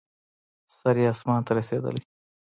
سر 0.77 0.95
یې 1.01 1.07
اسمان 1.13 1.41
ته 1.45 1.51
رسېدلی. 1.57 2.01